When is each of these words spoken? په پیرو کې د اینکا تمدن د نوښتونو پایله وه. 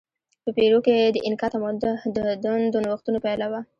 په 0.43 0.49
پیرو 0.57 0.79
کې 0.85 0.95
د 1.15 1.17
اینکا 1.25 1.47
تمدن 1.53 2.59
د 2.69 2.75
نوښتونو 2.85 3.17
پایله 3.25 3.47
وه. 3.51 3.61